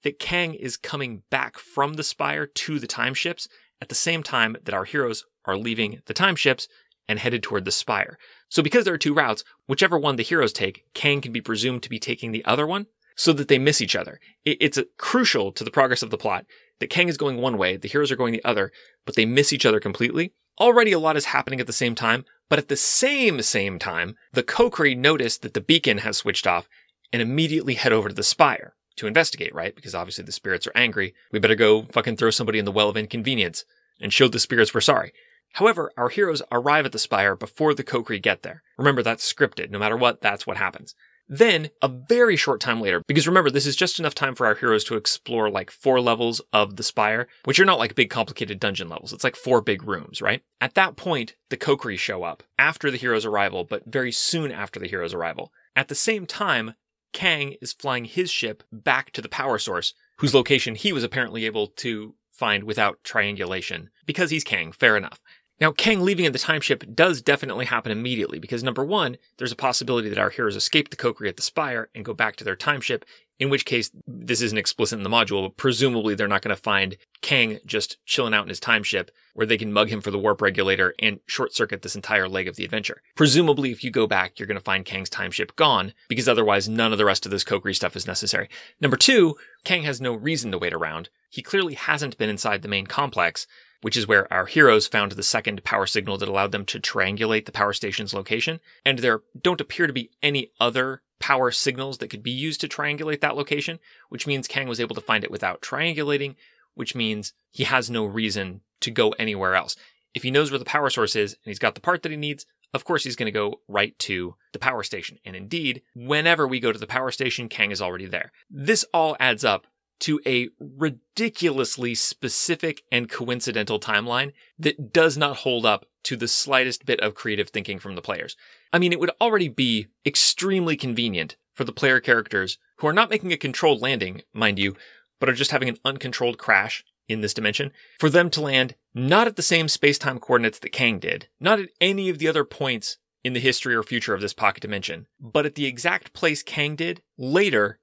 that 0.03 0.19
Kang 0.19 0.55
is 0.55 0.77
coming 0.77 1.21
back 1.29 1.59
from 1.59 1.93
the 1.93 2.03
spire 2.03 2.47
to 2.47 2.79
the 2.79 2.87
time 2.87 3.13
ships 3.13 3.47
at 3.81 3.89
the 3.89 3.95
same 3.95 4.23
time 4.23 4.57
that 4.63 4.73
our 4.73 4.85
heroes 4.85 5.25
are 5.45 5.57
leaving 5.57 6.01
the 6.05 6.13
time 6.13 6.35
ships 6.35 6.67
and 7.07 7.19
headed 7.19 7.43
toward 7.43 7.65
the 7.65 7.71
spire. 7.71 8.17
So 8.49 8.63
because 8.63 8.85
there 8.85 8.93
are 8.93 8.99
two 8.99 9.13
routes, 9.13 9.43
whichever 9.67 9.97
one 9.97 10.15
the 10.15 10.23
heroes 10.23 10.53
take, 10.53 10.85
Kang 10.93 11.21
can 11.21 11.31
be 11.31 11.41
presumed 11.41 11.83
to 11.83 11.89
be 11.89 11.99
taking 11.99 12.31
the 12.31 12.45
other 12.45 12.65
one 12.65 12.87
so 13.15 13.33
that 13.33 13.47
they 13.47 13.59
miss 13.59 13.81
each 13.81 13.95
other. 13.95 14.19
It's 14.45 14.79
crucial 14.97 15.51
to 15.51 15.63
the 15.63 15.71
progress 15.71 16.01
of 16.01 16.09
the 16.09 16.17
plot 16.17 16.45
that 16.79 16.89
Kang 16.89 17.09
is 17.09 17.17
going 17.17 17.37
one 17.37 17.57
way, 17.57 17.77
the 17.77 17.87
heroes 17.87 18.11
are 18.11 18.15
going 18.15 18.33
the 18.33 18.43
other, 18.43 18.71
but 19.05 19.15
they 19.15 19.25
miss 19.25 19.53
each 19.53 19.65
other 19.65 19.79
completely. 19.79 20.33
Already 20.61 20.91
a 20.91 20.99
lot 20.99 21.17
is 21.17 21.25
happening 21.25 21.59
at 21.59 21.65
the 21.65 21.73
same 21.73 21.95
time, 21.95 22.23
but 22.47 22.59
at 22.59 22.67
the 22.67 22.77
same 22.77 23.41
same 23.41 23.79
time, 23.79 24.15
the 24.31 24.43
Kokri 24.43 24.95
notice 24.95 25.35
that 25.39 25.55
the 25.55 25.59
beacon 25.59 25.97
has 25.97 26.17
switched 26.17 26.45
off 26.45 26.69
and 27.11 27.19
immediately 27.19 27.73
head 27.73 27.91
over 27.91 28.09
to 28.09 28.13
the 28.13 28.21
spire 28.21 28.75
to 28.97 29.07
investigate, 29.07 29.55
right? 29.55 29.75
Because 29.75 29.95
obviously 29.95 30.23
the 30.23 30.31
spirits 30.31 30.67
are 30.67 30.71
angry. 30.75 31.15
We 31.31 31.39
better 31.39 31.55
go 31.55 31.81
fucking 31.81 32.17
throw 32.17 32.29
somebody 32.29 32.59
in 32.59 32.65
the 32.65 32.71
well 32.71 32.89
of 32.89 32.95
inconvenience 32.95 33.65
and 33.99 34.13
show 34.13 34.27
the 34.27 34.37
spirits 34.37 34.71
we're 34.71 34.81
sorry. 34.81 35.13
However, 35.53 35.91
our 35.97 36.09
heroes 36.09 36.43
arrive 36.51 36.85
at 36.85 36.91
the 36.91 36.99
spire 36.99 37.35
before 37.35 37.73
the 37.73 37.83
Kokri 37.83 38.21
get 38.21 38.43
there. 38.43 38.61
Remember, 38.77 39.01
that's 39.01 39.33
scripted. 39.33 39.71
No 39.71 39.79
matter 39.79 39.97
what, 39.97 40.21
that's 40.21 40.45
what 40.45 40.57
happens. 40.57 40.93
Then, 41.33 41.69
a 41.81 41.87
very 41.87 42.35
short 42.35 42.59
time 42.59 42.81
later, 42.81 43.01
because 43.07 43.25
remember, 43.25 43.49
this 43.49 43.65
is 43.65 43.77
just 43.77 43.99
enough 43.99 44.13
time 44.13 44.35
for 44.35 44.45
our 44.45 44.53
heroes 44.53 44.83
to 44.83 44.97
explore 44.97 45.49
like 45.49 45.71
four 45.71 46.01
levels 46.01 46.41
of 46.51 46.75
the 46.75 46.83
spire, 46.83 47.29
which 47.45 47.57
are 47.57 47.65
not 47.65 47.79
like 47.79 47.95
big 47.95 48.09
complicated 48.09 48.59
dungeon 48.59 48.89
levels. 48.89 49.13
It's 49.13 49.23
like 49.23 49.37
four 49.37 49.61
big 49.61 49.81
rooms, 49.87 50.21
right? 50.21 50.43
At 50.59 50.73
that 50.73 50.97
point, 50.97 51.37
the 51.49 51.55
Kokri 51.55 51.97
show 51.97 52.23
up 52.23 52.43
after 52.59 52.91
the 52.91 52.97
hero's 52.97 53.25
arrival, 53.25 53.63
but 53.63 53.85
very 53.85 54.11
soon 54.11 54.51
after 54.51 54.77
the 54.77 54.89
hero's 54.89 55.13
arrival. 55.13 55.53
At 55.73 55.87
the 55.87 55.95
same 55.95 56.25
time, 56.25 56.73
Kang 57.13 57.55
is 57.61 57.71
flying 57.71 58.03
his 58.03 58.29
ship 58.29 58.61
back 58.69 59.11
to 59.11 59.21
the 59.21 59.29
power 59.29 59.57
source, 59.57 59.93
whose 60.17 60.33
location 60.33 60.75
he 60.75 60.91
was 60.91 61.05
apparently 61.05 61.45
able 61.45 61.67
to 61.67 62.13
find 62.29 62.65
without 62.65 63.03
triangulation. 63.05 63.89
Because 64.05 64.31
he's 64.31 64.43
Kang, 64.43 64.73
fair 64.73 64.97
enough. 64.97 65.21
Now, 65.61 65.71
Kang 65.71 66.01
leaving 66.01 66.25
in 66.25 66.31
the 66.31 66.39
time 66.39 66.59
ship 66.59 66.83
does 66.95 67.21
definitely 67.21 67.65
happen 67.65 67.91
immediately 67.91 68.39
because 68.39 68.63
number 68.63 68.83
one, 68.83 69.17
there's 69.37 69.51
a 69.51 69.55
possibility 69.55 70.09
that 70.09 70.17
our 70.17 70.31
heroes 70.31 70.55
escape 70.55 70.89
the 70.89 70.95
Kokri 70.95 71.29
at 71.29 71.35
the 71.35 71.43
Spire 71.43 71.87
and 71.93 72.03
go 72.03 72.15
back 72.15 72.35
to 72.37 72.43
their 72.43 72.55
time 72.55 72.81
ship, 72.81 73.05
in 73.37 73.51
which 73.51 73.63
case 73.63 73.91
this 74.07 74.41
isn't 74.41 74.57
explicit 74.57 74.97
in 74.97 75.03
the 75.03 75.09
module, 75.09 75.43
but 75.43 75.57
presumably 75.57 76.15
they're 76.15 76.27
not 76.27 76.41
going 76.41 76.55
to 76.55 76.61
find 76.61 76.97
Kang 77.21 77.59
just 77.63 77.97
chilling 78.07 78.33
out 78.33 78.41
in 78.41 78.49
his 78.49 78.59
time 78.59 78.81
ship 78.81 79.11
where 79.35 79.45
they 79.45 79.57
can 79.57 79.71
mug 79.71 79.89
him 79.89 80.01
for 80.01 80.09
the 80.09 80.17
warp 80.17 80.41
regulator 80.41 80.95
and 80.97 81.19
short 81.27 81.53
circuit 81.53 81.83
this 81.83 81.95
entire 81.95 82.27
leg 82.27 82.47
of 82.47 82.55
the 82.55 82.65
adventure. 82.65 83.03
Presumably, 83.15 83.69
if 83.69 83.83
you 83.83 83.91
go 83.91 84.07
back, 84.07 84.39
you're 84.39 84.47
going 84.47 84.57
to 84.57 84.63
find 84.63 84.83
Kang's 84.83 85.11
time 85.11 85.29
ship 85.29 85.55
gone 85.55 85.93
because 86.07 86.27
otherwise 86.27 86.67
none 86.67 86.91
of 86.91 86.97
the 86.97 87.05
rest 87.05 87.27
of 87.27 87.31
this 87.31 87.43
Kokri 87.43 87.75
stuff 87.75 87.95
is 87.95 88.07
necessary. 88.07 88.49
Number 88.79 88.97
two, 88.97 89.35
Kang 89.63 89.83
has 89.83 90.01
no 90.01 90.15
reason 90.15 90.51
to 90.51 90.57
wait 90.57 90.73
around. 90.73 91.09
He 91.29 91.43
clearly 91.43 91.75
hasn't 91.75 92.17
been 92.17 92.29
inside 92.29 92.63
the 92.63 92.67
main 92.67 92.87
complex, 92.87 93.45
which 93.81 93.97
is 93.97 94.07
where 94.07 94.31
our 94.31 94.45
heroes 94.45 94.87
found 94.87 95.11
the 95.11 95.23
second 95.23 95.63
power 95.63 95.85
signal 95.85 96.17
that 96.17 96.29
allowed 96.29 96.51
them 96.51 96.65
to 96.65 96.79
triangulate 96.79 97.45
the 97.45 97.51
power 97.51 97.73
station's 97.73 98.13
location. 98.13 98.59
And 98.85 98.99
there 98.99 99.21
don't 99.41 99.61
appear 99.61 99.87
to 99.87 99.93
be 99.93 100.11
any 100.21 100.51
other 100.59 101.01
power 101.19 101.51
signals 101.51 101.99
that 101.99 102.09
could 102.09 102.23
be 102.23 102.31
used 102.31 102.61
to 102.61 102.67
triangulate 102.67 103.21
that 103.21 103.35
location, 103.35 103.79
which 104.09 104.27
means 104.27 104.47
Kang 104.47 104.67
was 104.67 104.79
able 104.79 104.95
to 104.95 105.01
find 105.01 105.23
it 105.23 105.31
without 105.31 105.61
triangulating, 105.61 106.35
which 106.73 106.95
means 106.95 107.33
he 107.51 107.63
has 107.63 107.89
no 107.89 108.05
reason 108.05 108.61
to 108.81 108.91
go 108.91 109.11
anywhere 109.11 109.55
else. 109.55 109.75
If 110.13 110.23
he 110.23 110.31
knows 110.31 110.51
where 110.51 110.59
the 110.59 110.65
power 110.65 110.89
source 110.89 111.15
is 111.15 111.33
and 111.33 111.39
he's 111.45 111.59
got 111.59 111.75
the 111.75 111.81
part 111.81 112.03
that 112.03 112.11
he 112.11 112.17
needs, 112.17 112.45
of 112.73 112.85
course 112.85 113.03
he's 113.03 113.15
going 113.15 113.27
to 113.27 113.31
go 113.31 113.61
right 113.67 113.97
to 113.99 114.35
the 114.53 114.59
power 114.59 114.83
station. 114.83 115.19
And 115.25 115.35
indeed, 115.35 115.81
whenever 115.95 116.47
we 116.47 116.59
go 116.59 116.71
to 116.71 116.79
the 116.79 116.87
power 116.87 117.11
station, 117.11 117.49
Kang 117.49 117.71
is 117.71 117.81
already 117.81 118.07
there. 118.07 118.31
This 118.49 118.85
all 118.93 119.15
adds 119.19 119.45
up 119.45 119.67
to 120.01 120.19
a 120.25 120.49
ridiculously 120.59 121.95
specific 121.95 122.83
and 122.91 123.09
coincidental 123.09 123.79
timeline 123.79 124.33
that 124.59 124.91
does 124.93 125.17
not 125.17 125.37
hold 125.37 125.65
up 125.65 125.85
to 126.03 126.15
the 126.15 126.27
slightest 126.27 126.85
bit 126.85 126.99
of 126.99 127.15
creative 127.15 127.49
thinking 127.49 127.79
from 127.79 127.95
the 127.95 128.01
players. 128.01 128.35
I 128.73 128.79
mean, 128.79 128.91
it 128.91 128.99
would 128.99 129.11
already 129.21 129.47
be 129.47 129.87
extremely 130.05 130.75
convenient 130.75 131.37
for 131.53 131.63
the 131.63 131.71
player 131.71 131.99
characters 131.99 132.57
who 132.77 132.87
are 132.87 132.93
not 132.93 133.09
making 133.09 133.31
a 133.31 133.37
controlled 133.37 133.81
landing, 133.81 134.23
mind 134.33 134.57
you, 134.57 134.75
but 135.19 135.29
are 135.29 135.33
just 135.33 135.51
having 135.51 135.69
an 135.69 135.77
uncontrolled 135.85 136.37
crash 136.37 136.83
in 137.07 137.21
this 137.21 137.33
dimension, 137.33 137.71
for 137.99 138.09
them 138.09 138.29
to 138.31 138.41
land 138.41 138.75
not 138.93 139.27
at 139.27 139.35
the 139.35 139.41
same 139.41 139.67
space-time 139.67 140.17
coordinates 140.17 140.59
that 140.59 140.71
Kang 140.71 140.97
did, 140.97 141.27
not 141.39 141.59
at 141.59 141.69
any 141.79 142.09
of 142.09 142.19
the 142.19 142.27
other 142.27 142.45
points 142.45 142.97
in 143.23 143.33
the 143.33 143.39
history 143.39 143.75
or 143.75 143.83
future 143.83 144.13
of 144.13 144.21
this 144.21 144.33
pocket 144.33 144.61
dimension, 144.61 145.05
but 145.19 145.45
at 145.45 145.55
the 145.55 145.65
exact 145.65 146.13
place 146.13 146.41
Kang 146.41 146.75
did 146.75 147.01
later 147.17 147.65
at 147.65 147.80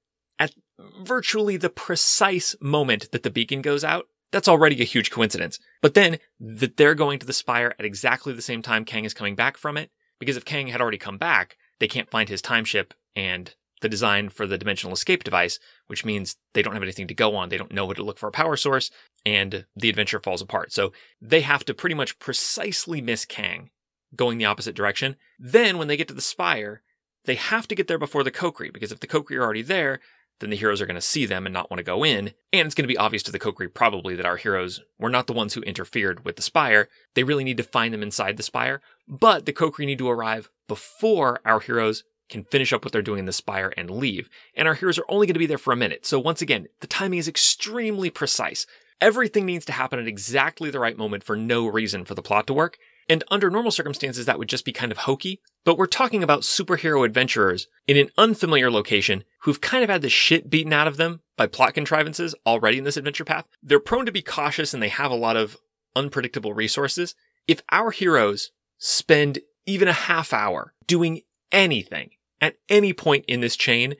virtually 1.00 1.56
the 1.56 1.70
precise 1.70 2.54
moment 2.60 3.10
that 3.12 3.22
the 3.22 3.30
beacon 3.30 3.62
goes 3.62 3.84
out, 3.84 4.06
that's 4.30 4.48
already 4.48 4.80
a 4.80 4.84
huge 4.84 5.10
coincidence. 5.10 5.58
But 5.80 5.94
then 5.94 6.18
that 6.38 6.76
they're 6.76 6.94
going 6.94 7.18
to 7.18 7.26
the 7.26 7.32
spire 7.32 7.74
at 7.78 7.84
exactly 7.84 8.32
the 8.32 8.42
same 8.42 8.62
time 8.62 8.84
Kang 8.84 9.04
is 9.04 9.14
coming 9.14 9.34
back 9.34 9.56
from 9.56 9.76
it, 9.76 9.90
because 10.18 10.36
if 10.36 10.44
Kang 10.44 10.68
had 10.68 10.80
already 10.80 10.98
come 10.98 11.18
back, 11.18 11.56
they 11.78 11.88
can't 11.88 12.10
find 12.10 12.28
his 12.28 12.42
time 12.42 12.64
ship 12.64 12.94
and 13.16 13.54
the 13.80 13.88
design 13.88 14.28
for 14.28 14.46
the 14.46 14.58
dimensional 14.58 14.92
escape 14.92 15.22
device, 15.22 15.58
which 15.86 16.04
means 16.04 16.36
they 16.52 16.62
don't 16.62 16.74
have 16.74 16.82
anything 16.82 17.06
to 17.06 17.14
go 17.14 17.36
on. 17.36 17.48
They 17.48 17.56
don't 17.56 17.72
know 17.72 17.86
where 17.86 17.94
to 17.94 18.02
look 18.02 18.18
for 18.18 18.28
a 18.28 18.32
power 18.32 18.56
source, 18.56 18.90
and 19.24 19.66
the 19.76 19.88
adventure 19.88 20.20
falls 20.20 20.42
apart. 20.42 20.72
So 20.72 20.92
they 21.20 21.42
have 21.42 21.64
to 21.66 21.74
pretty 21.74 21.94
much 21.94 22.18
precisely 22.18 23.00
miss 23.00 23.24
Kang 23.24 23.70
going 24.16 24.38
the 24.38 24.44
opposite 24.46 24.74
direction. 24.74 25.16
Then 25.38 25.78
when 25.78 25.86
they 25.86 25.96
get 25.96 26.08
to 26.08 26.14
the 26.14 26.20
spire, 26.20 26.82
they 27.24 27.36
have 27.36 27.68
to 27.68 27.74
get 27.74 27.88
there 27.88 27.98
before 27.98 28.24
the 28.24 28.32
Kokri, 28.32 28.72
because 28.72 28.90
if 28.90 29.00
the 29.00 29.06
Kokri 29.06 29.36
are 29.36 29.44
already 29.44 29.62
there, 29.62 30.00
then 30.40 30.50
the 30.50 30.56
heroes 30.56 30.80
are 30.80 30.86
going 30.86 30.94
to 30.94 31.00
see 31.00 31.26
them 31.26 31.46
and 31.46 31.52
not 31.52 31.70
want 31.70 31.78
to 31.78 31.84
go 31.84 32.04
in. 32.04 32.32
And 32.52 32.66
it's 32.66 32.74
going 32.74 32.84
to 32.84 32.92
be 32.92 32.96
obvious 32.96 33.22
to 33.24 33.32
the 33.32 33.38
Kokri 33.38 33.72
probably 33.72 34.14
that 34.14 34.26
our 34.26 34.36
heroes 34.36 34.80
were 34.98 35.10
not 35.10 35.26
the 35.26 35.32
ones 35.32 35.54
who 35.54 35.62
interfered 35.62 36.24
with 36.24 36.36
the 36.36 36.42
Spire. 36.42 36.88
They 37.14 37.24
really 37.24 37.44
need 37.44 37.56
to 37.56 37.62
find 37.62 37.92
them 37.92 38.02
inside 38.02 38.36
the 38.36 38.42
Spire. 38.42 38.80
But 39.08 39.46
the 39.46 39.52
Kokri 39.52 39.86
need 39.86 39.98
to 39.98 40.08
arrive 40.08 40.48
before 40.68 41.40
our 41.44 41.60
heroes 41.60 42.04
can 42.28 42.44
finish 42.44 42.72
up 42.72 42.84
what 42.84 42.92
they're 42.92 43.02
doing 43.02 43.20
in 43.20 43.26
the 43.26 43.32
Spire 43.32 43.72
and 43.76 43.90
leave. 43.90 44.28
And 44.54 44.68
our 44.68 44.74
heroes 44.74 44.98
are 44.98 45.06
only 45.08 45.26
going 45.26 45.34
to 45.34 45.40
be 45.40 45.46
there 45.46 45.58
for 45.58 45.72
a 45.72 45.76
minute. 45.76 46.06
So 46.06 46.18
once 46.18 46.42
again, 46.42 46.66
the 46.80 46.86
timing 46.86 47.18
is 47.18 47.28
extremely 47.28 48.10
precise. 48.10 48.66
Everything 49.00 49.46
needs 49.46 49.64
to 49.66 49.72
happen 49.72 49.98
at 49.98 50.08
exactly 50.08 50.70
the 50.70 50.80
right 50.80 50.96
moment 50.96 51.24
for 51.24 51.36
no 51.36 51.66
reason 51.66 52.04
for 52.04 52.14
the 52.14 52.22
plot 52.22 52.46
to 52.48 52.54
work. 52.54 52.78
And 53.08 53.24
under 53.30 53.50
normal 53.50 53.70
circumstances, 53.70 54.26
that 54.26 54.38
would 54.38 54.48
just 54.48 54.64
be 54.64 54.72
kind 54.72 54.92
of 54.92 54.98
hokey. 54.98 55.40
But 55.64 55.78
we're 55.78 55.86
talking 55.86 56.22
about 56.22 56.42
superhero 56.42 57.04
adventurers 57.04 57.66
in 57.86 57.96
an 57.96 58.10
unfamiliar 58.18 58.70
location 58.70 59.24
who've 59.42 59.60
kind 59.60 59.82
of 59.82 59.88
had 59.88 60.02
the 60.02 60.10
shit 60.10 60.50
beaten 60.50 60.72
out 60.72 60.86
of 60.86 60.98
them 60.98 61.22
by 61.36 61.46
plot 61.46 61.74
contrivances 61.74 62.34
already 62.44 62.78
in 62.78 62.84
this 62.84 62.98
adventure 62.98 63.24
path. 63.24 63.48
They're 63.62 63.80
prone 63.80 64.04
to 64.06 64.12
be 64.12 64.22
cautious 64.22 64.74
and 64.74 64.82
they 64.82 64.88
have 64.88 65.10
a 65.10 65.16
lot 65.16 65.36
of 65.36 65.56
unpredictable 65.96 66.52
resources. 66.52 67.14
If 67.46 67.62
our 67.72 67.90
heroes 67.90 68.50
spend 68.76 69.38
even 69.64 69.88
a 69.88 69.92
half 69.92 70.32
hour 70.32 70.74
doing 70.86 71.22
anything 71.50 72.10
at 72.40 72.56
any 72.68 72.92
point 72.92 73.24
in 73.26 73.40
this 73.40 73.56
chain, 73.56 73.94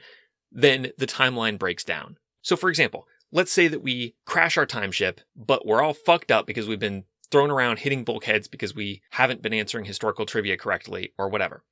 then 0.53 0.93
the 0.99 1.07
timeline 1.07 1.59
breaks 1.59 1.85
down. 1.85 2.19
So 2.43 2.57
for 2.57 2.69
example, 2.69 3.07
let's 3.33 3.53
say 3.53 3.69
that 3.69 3.83
we 3.83 4.15
crash 4.25 4.57
our 4.57 4.67
time 4.67 4.93
ship, 4.93 5.21
but 5.37 5.67
we're 5.67 5.83
all 5.83 5.95
fucked 5.95 6.31
up 6.31 6.47
because 6.47 6.67
we've 6.67 6.79
been 6.79 7.05
thrown 7.31 7.51
around 7.51 7.81
hitting 7.81 8.05
bulkheads 8.05 8.49
because 8.49 8.75
we 8.75 9.03
haven't 9.11 9.43
been 9.43 9.53
answering 9.53 9.85
historical 9.85 10.27
trivia 10.27 10.57
correctly 10.57 11.13
or 11.19 11.29
whatever. 11.29 11.65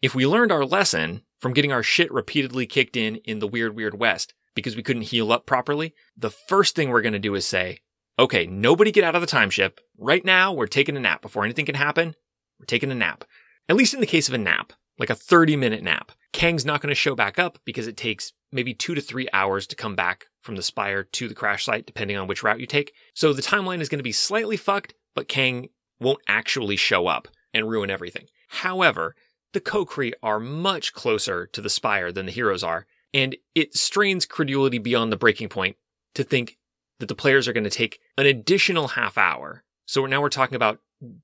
If 0.00 0.14
we 0.14 0.26
learned 0.26 0.52
our 0.52 0.64
lesson 0.64 1.22
from 1.40 1.52
getting 1.52 1.72
our 1.72 1.82
shit 1.82 2.12
repeatedly 2.12 2.66
kicked 2.66 2.96
in 2.96 3.16
in 3.16 3.38
the 3.38 3.46
weird, 3.46 3.76
weird 3.76 3.98
West 3.98 4.34
because 4.54 4.76
we 4.76 4.82
couldn't 4.82 5.02
heal 5.02 5.32
up 5.32 5.46
properly, 5.46 5.94
the 6.16 6.30
first 6.30 6.74
thing 6.74 6.90
we're 6.90 7.02
going 7.02 7.12
to 7.12 7.18
do 7.18 7.34
is 7.34 7.46
say, 7.46 7.80
okay, 8.18 8.46
nobody 8.46 8.90
get 8.90 9.04
out 9.04 9.14
of 9.14 9.20
the 9.20 9.26
time 9.26 9.50
ship. 9.50 9.80
Right 9.96 10.24
now, 10.24 10.52
we're 10.52 10.66
taking 10.66 10.96
a 10.96 11.00
nap. 11.00 11.22
Before 11.22 11.44
anything 11.44 11.66
can 11.66 11.74
happen, 11.74 12.14
we're 12.58 12.66
taking 12.66 12.90
a 12.90 12.94
nap. 12.94 13.24
At 13.68 13.76
least 13.76 13.94
in 13.94 14.00
the 14.00 14.06
case 14.06 14.28
of 14.28 14.34
a 14.34 14.38
nap, 14.38 14.72
like 14.98 15.10
a 15.10 15.14
30 15.14 15.56
minute 15.56 15.82
nap. 15.82 16.12
Kang's 16.32 16.64
not 16.64 16.80
going 16.80 16.90
to 16.90 16.94
show 16.94 17.14
back 17.14 17.38
up 17.38 17.58
because 17.64 17.86
it 17.86 17.96
takes 17.96 18.32
maybe 18.50 18.74
two 18.74 18.94
to 18.94 19.00
three 19.00 19.28
hours 19.32 19.66
to 19.66 19.76
come 19.76 19.94
back 19.94 20.26
from 20.42 20.56
the 20.56 20.62
spire 20.62 21.04
to 21.04 21.28
the 21.28 21.34
crash 21.34 21.64
site, 21.64 21.86
depending 21.86 22.16
on 22.16 22.26
which 22.26 22.42
route 22.42 22.60
you 22.60 22.66
take. 22.66 22.92
So 23.14 23.32
the 23.32 23.42
timeline 23.42 23.80
is 23.80 23.88
going 23.88 24.00
to 24.00 24.04
be 24.04 24.12
slightly 24.12 24.56
fucked, 24.56 24.94
but 25.14 25.28
Kang 25.28 25.68
won't 26.00 26.20
actually 26.28 26.76
show 26.76 27.06
up 27.06 27.28
and 27.54 27.68
ruin 27.68 27.90
everything. 27.90 28.26
However, 28.48 29.14
the 29.52 29.60
Kokri 29.60 30.12
are 30.22 30.40
much 30.40 30.92
closer 30.92 31.46
to 31.46 31.60
the 31.60 31.70
spire 31.70 32.10
than 32.12 32.26
the 32.26 32.32
heroes 32.32 32.64
are, 32.64 32.86
and 33.14 33.36
it 33.54 33.74
strains 33.74 34.26
credulity 34.26 34.78
beyond 34.78 35.12
the 35.12 35.16
breaking 35.16 35.48
point 35.48 35.76
to 36.14 36.24
think 36.24 36.58
that 36.98 37.06
the 37.06 37.14
players 37.14 37.46
are 37.46 37.52
going 37.52 37.64
to 37.64 37.70
take 37.70 38.00
an 38.16 38.26
additional 38.26 38.88
half 38.88 39.16
hour. 39.16 39.64
So 39.86 40.06
now 40.06 40.20
we're 40.20 40.28
talking 40.28 40.56
about 40.56 40.80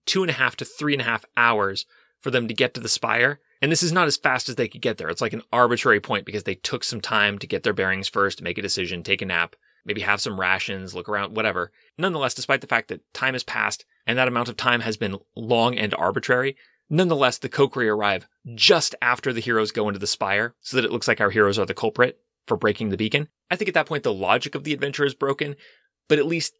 two 0.06 0.22
and 0.22 0.30
a 0.30 0.34
half 0.34 0.56
to 0.56 0.64
three 0.64 0.92
and 0.92 1.02
a 1.02 1.04
half 1.04 1.24
hours 1.36 1.86
for 2.20 2.30
them 2.30 2.48
to 2.48 2.54
get 2.54 2.74
to 2.74 2.80
the 2.80 2.88
spire. 2.88 3.40
And 3.60 3.72
this 3.72 3.82
is 3.82 3.92
not 3.92 4.06
as 4.06 4.16
fast 4.16 4.48
as 4.48 4.54
they 4.54 4.68
could 4.68 4.82
get 4.82 4.98
there. 4.98 5.08
It's 5.08 5.20
like 5.20 5.32
an 5.32 5.42
arbitrary 5.52 6.00
point 6.00 6.24
because 6.24 6.44
they 6.44 6.54
took 6.54 6.84
some 6.84 7.00
time 7.00 7.38
to 7.38 7.46
get 7.46 7.62
their 7.62 7.72
bearings 7.72 8.08
first, 8.08 8.42
make 8.42 8.58
a 8.58 8.62
decision, 8.62 9.02
take 9.02 9.22
a 9.22 9.26
nap, 9.26 9.56
maybe 9.84 10.02
have 10.02 10.20
some 10.20 10.38
rations, 10.38 10.94
look 10.94 11.08
around, 11.08 11.34
whatever. 11.34 11.72
Nonetheless, 11.96 12.34
despite 12.34 12.60
the 12.60 12.66
fact 12.66 12.88
that 12.88 13.02
time 13.14 13.34
has 13.34 13.42
passed 13.42 13.84
and 14.06 14.16
that 14.18 14.28
amount 14.28 14.48
of 14.48 14.56
time 14.56 14.80
has 14.80 14.96
been 14.96 15.16
long 15.34 15.76
and 15.76 15.94
arbitrary, 15.94 16.56
nonetheless, 16.88 17.38
the 17.38 17.48
Kokri 17.48 17.88
arrive 17.92 18.28
just 18.54 18.94
after 19.02 19.32
the 19.32 19.40
heroes 19.40 19.72
go 19.72 19.88
into 19.88 19.98
the 19.98 20.06
spire 20.06 20.54
so 20.60 20.76
that 20.76 20.84
it 20.84 20.92
looks 20.92 21.08
like 21.08 21.20
our 21.20 21.30
heroes 21.30 21.58
are 21.58 21.66
the 21.66 21.74
culprit 21.74 22.20
for 22.46 22.56
breaking 22.56 22.90
the 22.90 22.96
beacon. 22.96 23.28
I 23.50 23.56
think 23.56 23.68
at 23.68 23.74
that 23.74 23.86
point, 23.86 24.04
the 24.04 24.12
logic 24.12 24.54
of 24.54 24.64
the 24.64 24.72
adventure 24.72 25.04
is 25.04 25.14
broken, 25.14 25.56
but 26.08 26.18
at 26.18 26.26
least 26.26 26.54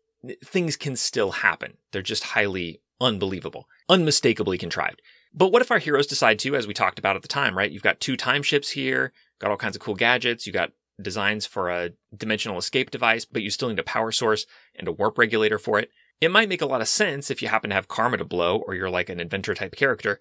things 0.45 0.77
can 0.77 0.97
still 0.97 1.31
happen. 1.31 1.75
They're 1.93 2.03
just 2.03 2.25
highly 2.25 2.81
unbelievable, 3.01 3.69
unmistakably 3.89 4.59
contrived. 4.59 5.01
But 5.39 5.53
what 5.53 5.63
if 5.63 5.71
our 5.71 5.79
heroes 5.79 6.09
decide 6.09 6.41
to, 6.41 6.57
as 6.57 6.67
we 6.67 6.75
talked 6.75 6.99
about 6.99 7.15
at 7.15 7.23
the 7.23 7.29
time, 7.29 7.57
right? 7.57 7.71
You've 7.71 7.81
got 7.81 8.01
two 8.01 8.17
time 8.17 8.43
ships 8.43 8.71
here, 8.71 9.13
got 9.39 9.53
all 9.53 9.57
kinds 9.57 9.77
of 9.77 9.83
cool 9.83 9.95
gadgets, 9.95 10.49
you 10.49 10.53
got 10.53 10.73
designs 11.01 11.47
for 11.47 11.71
a 11.71 11.93
dimensional 12.17 12.59
escape 12.59 12.91
device, 12.91 13.25
but 13.25 13.43
you 13.43 13.51
still 13.51 13.69
need 13.69 13.79
a 13.79 13.85
power 13.85 14.11
source 14.11 14.47
and 14.75 14.89
a 14.89 14.93
warp 14.93 15.17
regulator 15.17 15.57
for 15.57 15.79
it. 15.79 15.91
It 16.21 16.33
might 16.33 16.49
make 16.49 16.61
a 16.61 16.67
lot 16.67 16.81
of 16.81 16.89
sense 16.89 17.31
if 17.31 17.41
you 17.41 17.47
happen 17.47 17.71
to 17.71 17.77
have 17.77 17.87
karma 17.87 18.17
to 18.17 18.25
blow 18.25 18.59
or 18.67 18.75
you're 18.75 18.91
like 18.91 19.09
an 19.09 19.21
inventor 19.21 19.55
type 19.55 19.77
character 19.77 20.19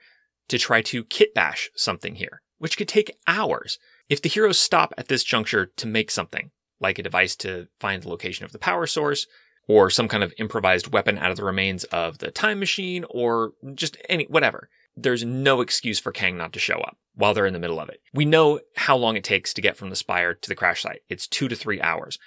to 0.49 0.59
try 0.59 0.83
to 0.83 1.03
kit 1.05 1.33
bash 1.33 1.71
something 1.75 2.13
here, 2.13 2.43
which 2.59 2.77
could 2.77 2.87
take 2.87 3.17
hours. 3.25 3.79
If 4.09 4.21
the 4.21 4.29
heroes 4.29 4.59
stop 4.59 4.93
at 4.99 5.07
this 5.07 5.23
juncture 5.23 5.65
to 5.77 5.87
make 5.87 6.11
something, 6.11 6.51
like 6.79 6.99
a 6.99 7.03
device 7.03 7.35
to 7.37 7.69
find 7.79 8.03
the 8.03 8.09
location 8.09 8.45
of 8.45 8.51
the 8.51 8.59
power 8.59 8.85
source, 8.85 9.25
or 9.67 9.89
some 9.89 10.07
kind 10.07 10.23
of 10.23 10.31
improvised 10.37 10.93
weapon 10.93 11.17
out 11.17 11.31
of 11.31 11.37
the 11.37 11.43
remains 11.43 11.85
of 11.85 12.19
the 12.19 12.29
time 12.29 12.59
machine, 12.59 13.03
or 13.09 13.53
just 13.73 13.97
any, 14.07 14.25
whatever, 14.25 14.69
there's 14.97 15.23
no 15.23 15.61
excuse 15.61 15.99
for 15.99 16.11
Kang 16.11 16.37
not 16.37 16.51
to 16.53 16.59
show 16.59 16.79
up 16.79 16.97
while 17.15 17.33
they're 17.33 17.45
in 17.45 17.53
the 17.53 17.59
middle 17.59 17.79
of 17.79 17.89
it. 17.89 18.01
We 18.13 18.25
know 18.25 18.59
how 18.75 18.97
long 18.97 19.15
it 19.15 19.23
takes 19.23 19.53
to 19.53 19.61
get 19.61 19.77
from 19.77 19.89
the 19.89 19.95
spire 19.95 20.33
to 20.33 20.49
the 20.49 20.55
crash 20.55 20.81
site. 20.81 21.01
It's 21.07 21.27
two 21.27 21.47
to 21.47 21.55
three 21.55 21.79
hours. 21.81 22.17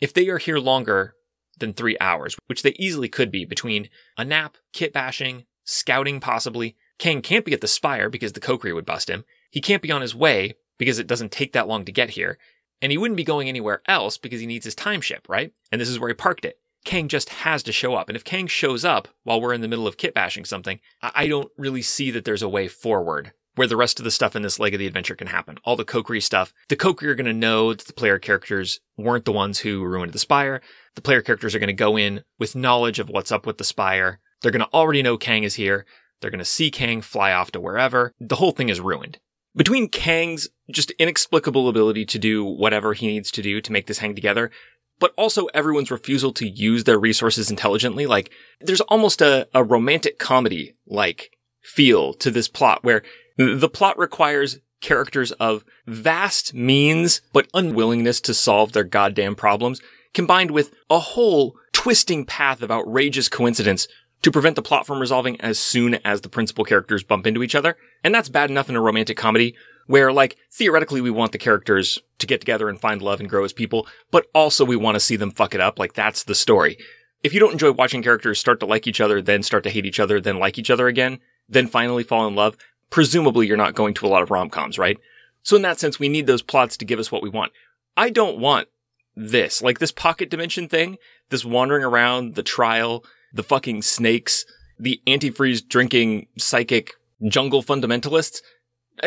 If 0.00 0.12
they 0.12 0.28
are 0.28 0.38
here 0.38 0.58
longer 0.58 1.14
than 1.58 1.72
three 1.72 1.96
hours, 2.00 2.36
which 2.46 2.62
they 2.62 2.74
easily 2.78 3.08
could 3.08 3.30
be 3.30 3.44
between 3.44 3.88
a 4.16 4.24
nap, 4.24 4.56
kit 4.72 4.92
bashing, 4.92 5.44
scouting 5.64 6.20
possibly, 6.20 6.76
Kang 6.98 7.22
can't 7.22 7.44
be 7.44 7.54
at 7.54 7.62
the 7.62 7.66
spire 7.66 8.10
because 8.10 8.34
the 8.34 8.40
Kokri 8.40 8.74
would 8.74 8.86
bust 8.86 9.08
him. 9.08 9.24
He 9.50 9.60
can't 9.60 9.82
be 9.82 9.90
on 9.90 10.02
his 10.02 10.14
way 10.14 10.54
because 10.78 10.98
it 10.98 11.06
doesn't 11.06 11.32
take 11.32 11.52
that 11.54 11.68
long 11.68 11.84
to 11.84 11.92
get 11.92 12.10
here. 12.10 12.38
And 12.82 12.92
he 12.92 12.98
wouldn't 12.98 13.16
be 13.16 13.24
going 13.24 13.48
anywhere 13.48 13.82
else 13.86 14.16
because 14.16 14.40
he 14.40 14.46
needs 14.46 14.64
his 14.64 14.74
time 14.74 15.00
ship, 15.00 15.26
right? 15.28 15.52
And 15.70 15.80
this 15.80 15.88
is 15.88 15.98
where 15.98 16.08
he 16.08 16.14
parked 16.14 16.44
it. 16.44 16.58
Kang 16.84 17.08
just 17.08 17.28
has 17.28 17.62
to 17.64 17.72
show 17.72 17.94
up. 17.94 18.08
And 18.08 18.16
if 18.16 18.24
Kang 18.24 18.46
shows 18.46 18.84
up 18.84 19.08
while 19.22 19.40
we're 19.40 19.52
in 19.52 19.60
the 19.60 19.68
middle 19.68 19.86
of 19.86 19.96
kit 19.96 20.14
bashing 20.14 20.44
something, 20.44 20.80
I 21.02 21.26
don't 21.26 21.50
really 21.56 21.82
see 21.82 22.10
that 22.10 22.24
there's 22.24 22.42
a 22.42 22.48
way 22.48 22.68
forward 22.68 23.32
where 23.56 23.66
the 23.66 23.76
rest 23.76 23.98
of 23.98 24.04
the 24.04 24.10
stuff 24.10 24.36
in 24.36 24.42
this 24.42 24.58
leg 24.58 24.74
of 24.74 24.78
the 24.78 24.86
adventure 24.86 25.14
can 25.14 25.26
happen. 25.26 25.58
All 25.64 25.76
the 25.76 25.84
Kokri 25.84 26.22
stuff. 26.22 26.54
The 26.68 26.76
Kokri 26.76 27.08
are 27.08 27.14
going 27.14 27.26
to 27.26 27.32
know 27.32 27.74
that 27.74 27.86
the 27.86 27.92
player 27.92 28.18
characters 28.18 28.80
weren't 28.96 29.24
the 29.24 29.32
ones 29.32 29.58
who 29.58 29.84
ruined 29.84 30.12
the 30.12 30.18
Spire. 30.18 30.60
The 30.94 31.02
player 31.02 31.20
characters 31.20 31.54
are 31.54 31.58
going 31.58 31.66
to 31.66 31.74
go 31.74 31.98
in 31.98 32.22
with 32.38 32.56
knowledge 32.56 32.98
of 32.98 33.10
what's 33.10 33.32
up 33.32 33.46
with 33.46 33.58
the 33.58 33.64
Spire. 33.64 34.20
They're 34.40 34.52
going 34.52 34.64
to 34.64 34.72
already 34.72 35.02
know 35.02 35.18
Kang 35.18 35.44
is 35.44 35.56
here. 35.56 35.84
They're 36.20 36.30
going 36.30 36.38
to 36.38 36.44
see 36.44 36.70
Kang 36.70 37.02
fly 37.02 37.32
off 37.32 37.50
to 37.52 37.60
wherever. 37.60 38.14
The 38.20 38.36
whole 38.36 38.52
thing 38.52 38.68
is 38.68 38.80
ruined. 38.80 39.18
Between 39.54 39.88
Kang's 39.88 40.48
just 40.70 40.92
inexplicable 40.92 41.68
ability 41.68 42.06
to 42.06 42.18
do 42.18 42.44
whatever 42.44 42.94
he 42.94 43.08
needs 43.08 43.30
to 43.32 43.42
do 43.42 43.60
to 43.60 43.72
make 43.72 43.88
this 43.88 43.98
hang 43.98 44.14
together, 44.14 44.50
but 45.00 45.12
also 45.16 45.46
everyone's 45.46 45.90
refusal 45.90 46.32
to 46.34 46.48
use 46.48 46.84
their 46.84 46.98
resources 46.98 47.50
intelligently. 47.50 48.06
Like, 48.06 48.30
there's 48.60 48.82
almost 48.82 49.20
a, 49.20 49.48
a 49.52 49.64
romantic 49.64 50.18
comedy 50.18 50.74
like 50.86 51.32
feel 51.60 52.14
to 52.14 52.30
this 52.30 52.46
plot 52.46 52.84
where 52.84 53.02
the 53.36 53.68
plot 53.68 53.98
requires 53.98 54.58
characters 54.80 55.32
of 55.32 55.64
vast 55.86 56.54
means, 56.54 57.20
but 57.32 57.48
unwillingness 57.54 58.20
to 58.20 58.34
solve 58.34 58.72
their 58.72 58.84
goddamn 58.84 59.34
problems, 59.34 59.80
combined 60.14 60.50
with 60.50 60.72
a 60.88 60.98
whole 60.98 61.56
twisting 61.72 62.24
path 62.24 62.62
of 62.62 62.70
outrageous 62.70 63.28
coincidence 63.28 63.88
to 64.22 64.30
prevent 64.30 64.56
the 64.56 64.62
plot 64.62 64.86
from 64.86 65.00
resolving 65.00 65.40
as 65.40 65.58
soon 65.58 65.94
as 65.96 66.20
the 66.20 66.28
principal 66.28 66.64
characters 66.64 67.02
bump 67.02 67.26
into 67.26 67.42
each 67.42 67.54
other. 67.54 67.76
And 68.04 68.14
that's 68.14 68.28
bad 68.28 68.50
enough 68.50 68.68
in 68.68 68.76
a 68.76 68.80
romantic 68.80 69.16
comedy 69.16 69.54
where 69.86 70.12
like 70.12 70.36
theoretically 70.52 71.00
we 71.00 71.10
want 71.10 71.32
the 71.32 71.38
characters 71.38 71.98
to 72.20 72.26
get 72.26 72.40
together 72.40 72.68
and 72.68 72.80
find 72.80 73.02
love 73.02 73.20
and 73.20 73.28
grow 73.28 73.44
as 73.44 73.52
people, 73.52 73.86
but 74.10 74.26
also 74.34 74.64
we 74.64 74.76
want 74.76 74.94
to 74.94 75.00
see 75.00 75.16
them 75.16 75.30
fuck 75.30 75.54
it 75.54 75.60
up. 75.60 75.78
Like 75.78 75.94
that's 75.94 76.24
the 76.24 76.34
story. 76.34 76.78
If 77.22 77.34
you 77.34 77.40
don't 77.40 77.52
enjoy 77.52 77.72
watching 77.72 78.02
characters 78.02 78.38
start 78.38 78.60
to 78.60 78.66
like 78.66 78.86
each 78.86 79.00
other, 79.00 79.20
then 79.20 79.42
start 79.42 79.62
to 79.64 79.70
hate 79.70 79.84
each 79.84 80.00
other, 80.00 80.20
then 80.20 80.38
like 80.38 80.58
each 80.58 80.70
other 80.70 80.88
again, 80.88 81.18
then 81.48 81.66
finally 81.66 82.02
fall 82.02 82.26
in 82.26 82.34
love, 82.34 82.56
presumably 82.88 83.46
you're 83.46 83.56
not 83.56 83.74
going 83.74 83.94
to 83.94 84.06
a 84.06 84.08
lot 84.08 84.22
of 84.22 84.30
rom-coms, 84.30 84.78
right? 84.78 84.98
So 85.42 85.56
in 85.56 85.62
that 85.62 85.80
sense, 85.80 85.98
we 85.98 86.08
need 86.08 86.26
those 86.26 86.42
plots 86.42 86.76
to 86.78 86.84
give 86.84 86.98
us 86.98 87.12
what 87.12 87.22
we 87.22 87.28
want. 87.28 87.52
I 87.96 88.10
don't 88.10 88.38
want 88.38 88.68
this, 89.16 89.60
like 89.60 89.78
this 89.78 89.92
pocket 89.92 90.30
dimension 90.30 90.68
thing, 90.68 90.96
this 91.28 91.44
wandering 91.44 91.84
around, 91.84 92.36
the 92.36 92.42
trial, 92.42 93.04
the 93.32 93.42
fucking 93.42 93.82
snakes, 93.82 94.44
the 94.78 95.00
antifreeze 95.06 95.66
drinking 95.66 96.26
psychic 96.38 96.94
jungle 97.28 97.62
fundamentalists. 97.62 98.40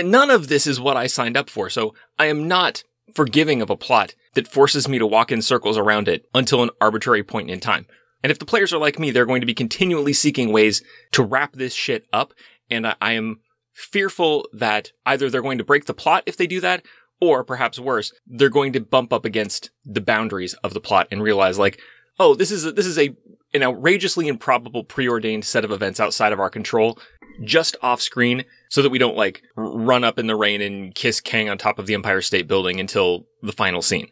None 0.02 0.30
of 0.30 0.48
this 0.48 0.68
is 0.68 0.80
what 0.80 0.98
I 0.98 1.08
signed 1.08 1.38
up 1.38 1.50
for, 1.50 1.70
so 1.70 1.96
I 2.20 2.28
am 2.28 2.48
not 2.48 2.84
forgiving 3.14 3.62
of 3.62 3.70
a 3.70 3.78
plot 3.78 4.16
that 4.36 4.48
forces 4.48 4.88
me 4.88 5.00
to 5.00 5.08
walk 5.08 5.32
in 5.32 5.42
circles 5.42 5.78
around 5.78 6.08
it 6.08 6.26
until 6.34 6.64
an 6.64 6.70
arbitrary 6.80 7.24
point 7.24 7.50
in 7.50 7.60
time. 7.60 7.86
And 8.24 8.32
if 8.32 8.40
the 8.40 8.46
players 8.46 8.72
are 8.74 8.80
like 8.80 9.00
me, 9.00 9.12
they're 9.12 9.26
going 9.26 9.42
to 9.42 9.48
be 9.48 9.54
continually 9.54 10.14
seeking 10.14 10.52
ways 10.52 10.82
to 11.12 11.24
wrap 11.24 11.54
this 11.54 11.74
shit 11.74 12.06
up, 12.14 12.34
and 12.70 12.88
I, 12.88 12.96
I 13.02 13.12
am 13.14 13.42
fearful 13.74 14.48
that 14.54 14.92
either 15.06 15.30
they're 15.30 15.42
going 15.42 15.58
to 15.58 15.64
break 15.64 15.86
the 15.86 15.94
plot 15.94 16.24
if 16.26 16.38
they 16.38 16.48
do 16.48 16.62
that, 16.62 16.86
or 17.20 17.44
perhaps 17.44 17.80
worse, 17.80 18.12
they're 18.28 18.50
going 18.50 18.74
to 18.74 18.80
bump 18.80 19.12
up 19.12 19.26
against 19.26 19.72
the 19.86 20.02
boundaries 20.02 20.54
of 20.56 20.74
the 20.74 20.82
plot 20.82 21.08
and 21.12 21.22
realize 21.22 21.60
like, 21.60 21.80
oh, 22.20 22.36
this 22.36 22.52
is 22.52 22.66
a, 22.66 22.72
this 22.72 22.86
is 22.86 22.98
a 22.98 23.16
an 23.54 23.64
outrageously 23.64 24.28
improbable 24.28 24.84
preordained 24.84 25.46
set 25.46 25.64
of 25.64 25.72
events 25.72 26.00
outside 26.00 26.34
of 26.34 26.40
our 26.40 26.50
control 26.50 26.98
just 27.44 27.76
off 27.82 28.02
screen 28.02 28.46
so 28.70 28.82
that 28.82 28.90
we 28.90 28.98
don't 28.98 29.18
like 29.18 29.44
run 29.56 30.04
up 30.04 30.18
in 30.18 30.28
the 30.28 30.36
rain 30.36 30.62
and 30.62 30.96
kiss 30.96 31.20
Kang 31.20 31.50
on 31.50 31.58
top 31.58 31.80
of 31.80 31.86
the 31.86 31.94
Empire 31.94 32.22
State 32.22 32.48
Building 32.48 32.80
until 32.80 33.26
the 33.42 33.52
final 33.52 33.82
scene. 33.82 34.08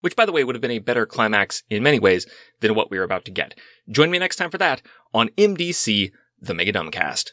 Which, 0.00 0.16
by 0.16 0.26
the 0.26 0.32
way, 0.32 0.44
would 0.44 0.54
have 0.54 0.62
been 0.62 0.70
a 0.70 0.78
better 0.78 1.06
climax 1.06 1.62
in 1.68 1.82
many 1.82 1.98
ways 1.98 2.26
than 2.60 2.74
what 2.74 2.90
we 2.90 2.98
are 2.98 3.02
about 3.02 3.24
to 3.24 3.30
get. 3.30 3.54
Join 3.90 4.10
me 4.10 4.18
next 4.18 4.36
time 4.36 4.50
for 4.50 4.58
that 4.58 4.82
on 5.12 5.30
MDC, 5.30 6.12
the 6.40 6.54
Mega 6.54 6.72
Dumbcast. 6.72 7.32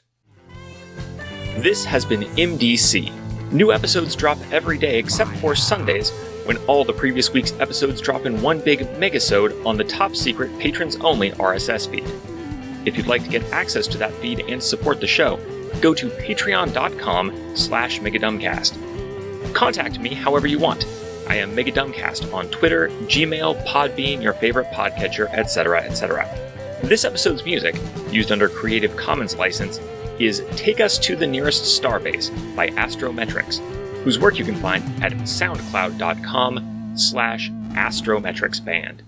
This 1.57 1.85
has 1.85 2.03
been 2.03 2.21
MDC. 2.21 3.51
New 3.51 3.71
episodes 3.71 4.15
drop 4.15 4.39
every 4.51 4.77
day 4.79 4.97
except 4.97 5.29
for 5.37 5.53
Sundays, 5.53 6.09
when 6.45 6.57
all 6.65 6.83
the 6.83 6.93
previous 6.93 7.31
week's 7.31 7.53
episodes 7.59 8.01
drop 8.01 8.25
in 8.25 8.41
one 8.41 8.59
big 8.59 8.79
megasode 8.97 9.65
on 9.65 9.77
the 9.77 9.83
top 9.83 10.15
secret 10.15 10.57
patrons 10.57 10.95
only 10.97 11.31
RSS 11.31 11.87
feed. 11.87 12.32
If 12.85 12.97
you'd 12.97 13.07
like 13.07 13.23
to 13.23 13.29
get 13.29 13.43
access 13.51 13.87
to 13.87 13.97
that 13.99 14.13
feed 14.15 14.41
and 14.47 14.61
support 14.61 14.99
the 14.99 15.07
show, 15.07 15.37
go 15.81 15.93
to 15.93 16.09
patreon.com 16.09 17.55
slash 17.55 17.99
megadumbcast. 17.99 19.53
Contact 19.53 19.99
me 19.99 20.13
however 20.13 20.47
you 20.47 20.59
want. 20.59 20.85
I 21.27 21.35
am 21.35 21.55
Megadumbcast 21.55 22.33
on 22.33 22.49
Twitter, 22.49 22.89
Gmail, 23.03 23.65
Podbean, 23.65 24.21
your 24.21 24.33
favorite 24.33 24.67
podcatcher, 24.71 25.31
etc., 25.31 25.81
etc. 25.81 26.27
This 26.83 27.05
episode's 27.05 27.45
music, 27.45 27.75
used 28.11 28.31
under 28.31 28.49
Creative 28.49 28.95
Commons 28.97 29.37
license, 29.37 29.79
is 30.19 30.43
Take 30.57 30.81
Us 30.81 30.99
to 30.99 31.15
the 31.15 31.25
Nearest 31.25 31.81
Starbase 31.81 32.29
by 32.55 32.69
Astrometrics, 32.71 33.59
whose 34.03 34.19
work 34.19 34.37
you 34.37 34.43
can 34.43 34.55
find 34.55 34.83
at 35.03 35.13
soundcloud.com 35.13 36.93
slash 36.97 37.49
astrometricsband. 37.71 38.99